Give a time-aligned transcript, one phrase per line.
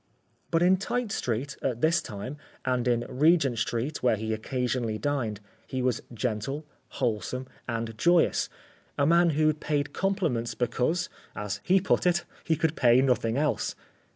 [0.49, 5.41] But in Tite street, at this time, and in Regent street where he occasionally dined,
[5.67, 8.49] he was gentle, wholesome, and joyous;
[8.97, 13.75] a man who paid compliments because, as he put it, he could pay nothing else.